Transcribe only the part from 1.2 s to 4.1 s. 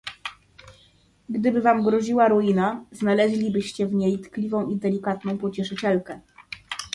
"Gdyby wam groziła ruina, znaleźlibyście w